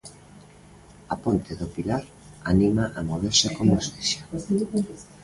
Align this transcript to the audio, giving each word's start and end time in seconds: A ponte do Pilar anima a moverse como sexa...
A 1.13 1.15
ponte 1.25 1.51
do 1.59 1.67
Pilar 1.75 2.03
anima 2.51 2.83
a 2.99 3.01
moverse 3.09 3.47
como 3.57 3.73
sexa... 3.87 4.21